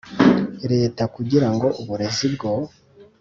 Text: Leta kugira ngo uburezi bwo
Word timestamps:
Leta 0.71 1.03
kugira 1.15 1.47
ngo 1.53 1.67
uburezi 1.81 2.27
bwo 2.33 2.51